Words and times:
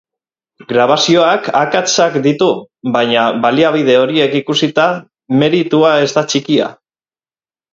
Grabazioak 0.69 1.49
akatsak 1.59 2.17
ditu, 2.23 2.47
baina 2.95 3.25
baliabide 3.43 3.99
horiek 4.05 4.33
ikusita, 4.43 4.89
meritua 5.43 5.93
ez 6.07 6.11
da 6.17 6.25
txikia. 6.33 6.73